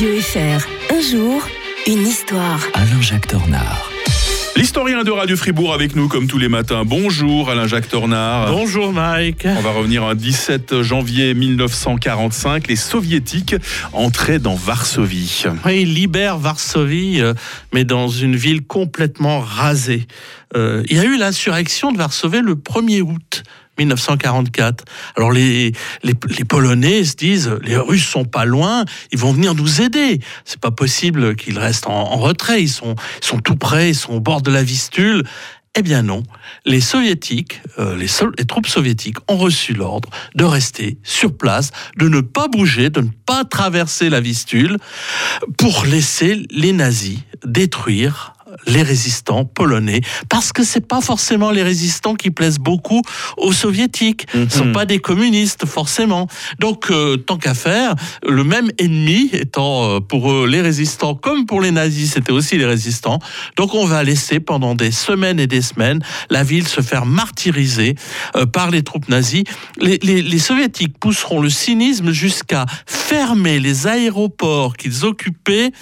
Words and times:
Radio 0.00 0.18
FR. 0.18 0.94
Un 0.94 1.00
jour, 1.02 1.46
une 1.86 2.06
histoire. 2.06 2.58
Alain-Jacques 2.72 3.26
Tornard. 3.26 3.90
L'historien 4.56 5.04
de 5.04 5.10
Radio 5.10 5.36
Fribourg 5.36 5.74
avec 5.74 5.94
nous 5.94 6.08
comme 6.08 6.26
tous 6.26 6.38
les 6.38 6.48
matins. 6.48 6.84
Bonjour 6.86 7.50
Alain-Jacques 7.50 7.90
Tornard. 7.90 8.50
Bonjour 8.50 8.94
Mike. 8.94 9.44
On 9.44 9.60
va 9.60 9.72
revenir 9.72 10.02
un 10.04 10.14
17 10.14 10.80
janvier 10.80 11.34
1945. 11.34 12.68
Les 12.68 12.76
soviétiques 12.76 13.56
entraient 13.92 14.38
dans 14.38 14.54
Varsovie. 14.54 15.44
Oui, 15.66 15.82
ils 15.82 15.92
libèrent 15.92 16.38
Varsovie, 16.38 17.20
euh, 17.20 17.34
mais 17.74 17.84
dans 17.84 18.08
une 18.08 18.36
ville 18.36 18.62
complètement 18.62 19.40
rasée. 19.40 20.06
Euh, 20.56 20.82
il 20.88 20.96
y 20.96 21.00
a 21.00 21.04
eu 21.04 21.18
l'insurrection 21.18 21.92
de 21.92 21.98
Varsovie 21.98 22.40
le 22.40 22.54
1er 22.54 23.02
août 23.02 23.42
1944. 23.80 24.84
Alors 25.16 25.32
les, 25.32 25.72
les, 26.02 26.14
les, 26.38 26.44
Polonais 26.44 27.04
se 27.04 27.16
disent 27.16 27.50
les 27.62 27.76
Russes 27.76 28.06
sont 28.06 28.24
pas 28.24 28.44
loin, 28.44 28.84
ils 29.12 29.18
vont 29.18 29.32
venir 29.32 29.54
nous 29.54 29.80
aider. 29.80 30.20
C'est 30.44 30.60
pas 30.60 30.70
possible 30.70 31.36
qu'ils 31.36 31.58
restent 31.58 31.86
en, 31.86 32.16
retrait. 32.16 32.62
Ils 32.62 32.68
sont, 32.68 32.94
ils 33.22 33.26
sont 33.26 33.38
tout 33.38 33.56
près, 33.56 33.90
ils 33.90 33.94
sont 33.94 34.14
au 34.14 34.20
bord 34.20 34.42
de 34.42 34.50
la 34.50 34.62
Vistule. 34.62 35.24
Eh 35.76 35.82
bien 35.82 36.02
non, 36.02 36.24
les 36.64 36.80
soviétiques, 36.80 37.62
euh, 37.78 37.96
les, 37.96 38.44
troupes 38.44 38.66
soviétiques 38.66 39.18
ont 39.28 39.36
reçu 39.36 39.72
l'ordre 39.72 40.10
de 40.34 40.44
rester 40.44 40.98
sur 41.04 41.36
place, 41.36 41.70
de 41.96 42.08
ne 42.08 42.20
pas 42.20 42.48
bouger, 42.48 42.90
de 42.90 43.02
ne 43.02 43.10
pas 43.24 43.44
traverser 43.44 44.10
la 44.10 44.20
Vistule, 44.20 44.78
pour 45.58 45.84
laisser 45.84 46.44
les 46.50 46.72
nazis 46.72 47.20
détruire 47.46 48.32
les 48.66 48.82
résistants 48.82 49.44
polonais, 49.44 50.00
parce 50.28 50.52
que 50.52 50.62
c'est 50.62 50.86
pas 50.86 51.00
forcément 51.00 51.50
les 51.50 51.62
résistants 51.62 52.14
qui 52.14 52.30
plaisent 52.30 52.58
beaucoup 52.58 53.02
aux 53.36 53.52
soviétiques. 53.52 54.26
Ce 54.32 54.38
ne 54.38 54.48
sont 54.48 54.72
pas 54.72 54.86
des 54.86 54.98
communistes 54.98 55.66
forcément. 55.66 56.26
Donc 56.58 56.90
euh, 56.90 57.16
tant 57.16 57.36
qu'à 57.36 57.54
faire, 57.54 57.94
le 58.26 58.44
même 58.44 58.70
ennemi 58.78 59.30
étant 59.32 59.84
euh, 59.84 60.00
pour 60.00 60.30
eux 60.32 60.46
les 60.46 60.60
résistants 60.60 61.14
comme 61.14 61.46
pour 61.46 61.60
les 61.60 61.70
nazis, 61.70 62.12
c'était 62.12 62.32
aussi 62.32 62.58
les 62.58 62.66
résistants. 62.66 63.18
Donc 63.56 63.74
on 63.74 63.86
va 63.86 64.02
laisser 64.02 64.40
pendant 64.40 64.74
des 64.74 64.90
semaines 64.90 65.40
et 65.40 65.46
des 65.46 65.62
semaines 65.62 66.00
la 66.28 66.42
ville 66.42 66.68
se 66.68 66.80
faire 66.80 67.06
martyriser 67.06 67.94
euh, 68.36 68.46
par 68.46 68.70
les 68.70 68.82
troupes 68.82 69.08
nazies. 69.08 69.44
Les, 69.78 69.98
les, 70.02 70.22
les 70.22 70.38
soviétiques 70.38 70.98
pousseront 70.98 71.40
le 71.40 71.50
cynisme 71.50 72.10
jusqu'à 72.10 72.66
fermer 72.86 73.58
les 73.58 73.86
aéroports 73.86 74.76
qu'ils 74.76 75.04
occupaient 75.04 75.72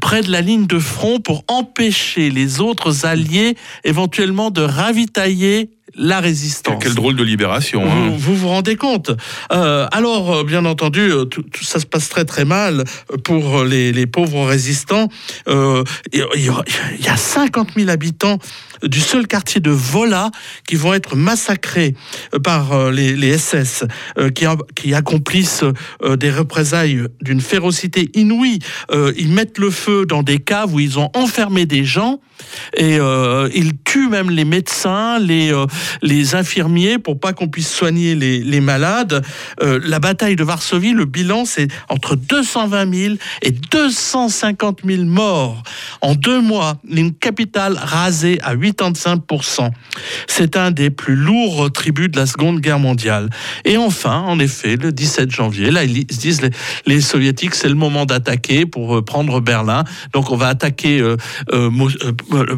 près 0.00 0.22
de 0.22 0.30
la 0.30 0.40
ligne 0.40 0.66
de 0.66 0.78
front 0.78 1.20
pour 1.20 1.44
empêcher 1.48 2.25
les 2.30 2.60
autres 2.60 3.06
alliés 3.06 3.56
éventuellement 3.84 4.50
de 4.50 4.62
ravitailler 4.62 5.70
la 5.94 6.20
résistance. 6.20 6.82
Quelle 6.82 6.94
drôle 6.94 7.16
de 7.16 7.22
libération. 7.22 7.84
Hein. 7.84 8.08
Vous, 8.10 8.18
vous, 8.18 8.36
vous 8.36 8.48
rendez 8.48 8.76
compte 8.76 9.10
euh, 9.52 9.86
Alors, 9.92 10.44
bien 10.44 10.64
entendu, 10.64 11.10
tout, 11.30 11.42
tout, 11.42 11.64
ça 11.64 11.80
se 11.80 11.86
passe 11.86 12.08
très 12.08 12.24
très 12.24 12.44
mal 12.44 12.84
pour 13.24 13.64
les, 13.64 13.92
les 13.92 14.06
pauvres 14.06 14.44
résistants. 14.44 15.08
Euh, 15.48 15.84
il, 16.12 16.26
y 16.36 17.04
y 17.04 17.08
a 17.08 17.16
50 17.16 17.70
000 17.76 17.88
habitants 17.88 18.38
du 18.82 19.00
seul 19.00 19.26
quartier 19.26 19.60
de 19.60 19.70
Vola 19.70 20.30
qui 20.68 20.76
vont 20.76 20.92
être 20.92 21.16
massacrés 21.16 21.94
par 22.42 22.90
les, 22.90 23.16
les 23.16 23.38
SS 23.38 23.84
euh, 24.18 24.30
qui, 24.30 24.46
qui, 24.74 24.94
accomplissent 24.94 25.64
euh, 26.02 26.16
des 26.16 26.30
représailles 26.30 27.02
d'une 27.20 27.40
férocité 27.40 28.10
inouïe. 28.14 28.58
Euh, 28.90 29.12
ils 29.16 29.32
mettent 29.32 29.58
le 29.58 29.70
feu 29.70 30.06
dans 30.06 30.22
des 30.22 30.38
caves 30.38 30.74
où 30.74 30.80
ils 30.80 30.98
ont 30.98 31.10
enfermé 31.14 31.66
des 31.66 31.84
gens 31.84 32.20
et 32.76 32.98
ils 33.54 33.72
tuent 33.84 34.10
même 34.10 34.28
les 34.28 34.44
médecins, 34.44 35.18
les, 35.18 35.54
les 36.02 36.34
infirmiers 36.34 36.98
pour 36.98 37.18
pas 37.18 37.32
qu'on 37.32 37.48
puisse 37.48 37.72
soigner 37.72 38.14
les, 38.14 38.40
les 38.40 38.60
malades. 38.60 39.24
la 39.60 39.98
bataille 39.98 40.36
de 40.36 40.44
Varsovie, 40.44 40.92
le 40.92 41.04
bilan, 41.04 41.44
c'est 41.44 41.68
entre 41.88 42.16
220 42.16 42.94
000 42.94 43.14
et 43.42 43.50
250 43.50 44.80
000 44.84 45.04
morts 45.04 45.62
en 46.00 46.14
deux 46.14 46.40
mois. 46.40 46.78
Une 46.88 47.14
capitale 47.14 47.78
rasée 47.80 48.38
à 48.42 48.54
85%. 48.56 49.70
C'est 50.26 50.56
un 50.56 50.70
des 50.70 50.90
plus 50.90 51.16
lourds 51.16 51.70
tributs 51.72 52.08
de 52.08 52.18
la 52.18 52.26
Seconde 52.26 52.60
Guerre 52.60 52.78
mondiale. 52.78 53.30
Et 53.64 53.76
enfin, 53.76 54.20
en 54.20 54.38
effet, 54.38 54.76
le 54.76 54.92
17 54.92 55.30
janvier, 55.30 55.70
là, 55.70 55.84
ils 55.84 56.06
se 56.10 56.18
disent, 56.18 56.42
les, 56.42 56.50
les 56.86 57.00
soviétiques, 57.00 57.54
c'est 57.54 57.68
le 57.68 57.74
moment 57.74 58.06
d'attaquer 58.06 58.66
pour 58.66 59.04
prendre 59.04 59.40
Berlin. 59.40 59.84
Donc, 60.12 60.30
on 60.30 60.36
va 60.36 60.48
attaquer 60.48 61.00
euh, 61.00 61.16
euh, 61.52 61.70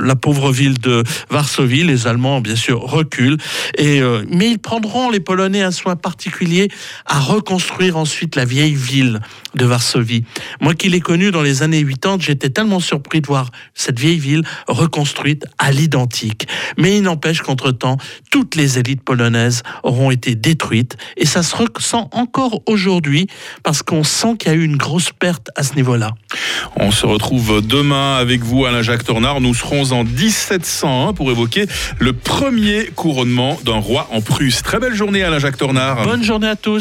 la 0.00 0.16
pauvre 0.16 0.52
ville 0.52 0.78
de 0.78 1.02
Varsovie. 1.30 1.84
Les 1.84 2.06
Allemands, 2.06 2.40
bien 2.40 2.56
sûr, 2.56 2.84
reculent. 3.00 3.38
Et, 3.76 4.00
euh, 4.00 4.24
mais 4.28 4.50
ils 4.50 4.58
prendront, 4.58 5.10
les 5.10 5.20
Polonais, 5.20 5.62
un 5.62 5.70
soin 5.70 5.96
particulier 5.96 6.68
à 7.06 7.18
reconstruire 7.18 7.96
ensuite 7.96 8.36
la 8.36 8.44
vieille 8.44 8.74
ville 8.74 9.20
de 9.54 9.64
Varsovie. 9.64 10.24
Moi 10.60 10.74
qui 10.74 10.88
l'ai 10.88 11.00
connue 11.00 11.30
dans 11.30 11.42
les 11.42 11.62
années 11.62 11.84
80, 11.84 12.18
j'étais 12.20 12.50
tellement 12.50 12.80
surpris 12.80 13.20
de 13.20 13.26
voir 13.26 13.50
cette 13.74 13.98
vieille 13.98 14.18
ville 14.18 14.42
reconstruite 14.68 15.46
à 15.58 15.72
l'identique. 15.72 16.46
Mais 16.78 16.98
il 16.98 17.02
n'empêche 17.02 17.40
qu'entre-temps, 17.40 17.96
toutes 18.30 18.54
les 18.54 18.78
élites 18.78 19.02
polonaises 19.02 19.62
auront 19.82 20.10
été 20.10 20.34
détruites 20.34 20.96
et 21.16 21.26
ça 21.26 21.42
se 21.42 21.56
ressent 21.56 22.08
encore 22.12 22.62
aujourd'hui 22.66 23.26
parce 23.62 23.82
qu'on 23.82 24.04
sent 24.04 24.36
qu'il 24.38 24.52
y 24.52 24.54
a 24.54 24.56
eu 24.56 24.64
une 24.64 24.76
grosse 24.76 25.10
perte 25.10 25.50
à 25.56 25.62
ce 25.62 25.74
niveau-là. 25.74 26.12
On 26.76 26.90
se 26.90 27.06
retrouve 27.06 27.66
demain 27.66 28.16
avec 28.16 28.42
vous, 28.42 28.64
Alain-Jacques 28.64 29.04
Tornard. 29.04 29.40
Nous 29.40 29.54
serons 29.54 29.92
en 29.92 30.04
1701 30.04 31.12
pour 31.12 31.30
évoquer 31.30 31.66
le 31.98 32.12
premier 32.12 32.86
couronnement 32.94 33.58
d'un 33.64 33.78
roi 33.78 34.08
en 34.12 34.20
Prusse. 34.20 34.62
Très 34.62 34.78
belle 34.78 34.94
journée, 34.94 35.22
Alain-Jacques 35.22 35.56
Tornard. 35.56 36.04
Bonne 36.04 36.24
journée 36.24 36.48
à 36.48 36.56
tous. 36.56 36.78